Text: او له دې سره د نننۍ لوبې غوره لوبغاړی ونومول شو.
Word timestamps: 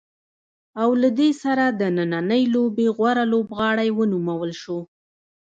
او 0.81 0.89
له 1.01 1.09
دې 1.19 1.29
سره 1.43 1.65
د 1.79 1.81
نننۍ 1.97 2.43
لوبې 2.53 2.87
غوره 2.97 3.23
لوبغاړی 3.31 3.89
ونومول 3.97 4.51
شو. 4.61 4.79